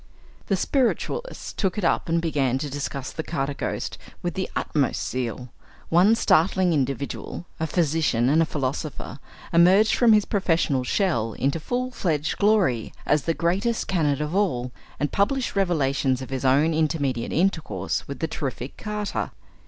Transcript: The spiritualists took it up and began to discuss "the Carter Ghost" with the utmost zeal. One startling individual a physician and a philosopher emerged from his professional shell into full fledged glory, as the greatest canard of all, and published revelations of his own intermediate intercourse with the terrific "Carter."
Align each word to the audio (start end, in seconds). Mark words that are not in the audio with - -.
The 0.47 0.55
spiritualists 0.55 1.53
took 1.53 1.77
it 1.77 1.83
up 1.83 2.09
and 2.09 2.19
began 2.19 2.57
to 2.57 2.71
discuss 2.71 3.11
"the 3.11 3.21
Carter 3.21 3.53
Ghost" 3.53 3.99
with 4.23 4.33
the 4.33 4.49
utmost 4.55 5.07
zeal. 5.07 5.49
One 5.89 6.15
startling 6.15 6.73
individual 6.73 7.45
a 7.59 7.67
physician 7.67 8.27
and 8.27 8.41
a 8.41 8.47
philosopher 8.47 9.19
emerged 9.53 9.93
from 9.93 10.13
his 10.13 10.25
professional 10.25 10.83
shell 10.83 11.33
into 11.33 11.59
full 11.59 11.91
fledged 11.91 12.39
glory, 12.39 12.95
as 13.05 13.25
the 13.25 13.35
greatest 13.35 13.87
canard 13.87 14.21
of 14.21 14.33
all, 14.35 14.71
and 14.99 15.11
published 15.11 15.55
revelations 15.55 16.19
of 16.19 16.31
his 16.31 16.43
own 16.45 16.73
intermediate 16.73 17.31
intercourse 17.31 18.07
with 18.07 18.17
the 18.17 18.27
terrific 18.27 18.77
"Carter." 18.77 19.29